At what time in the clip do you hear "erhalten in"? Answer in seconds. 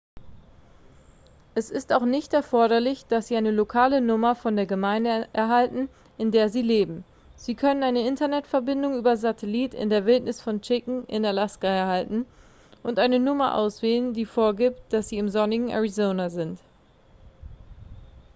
5.31-6.31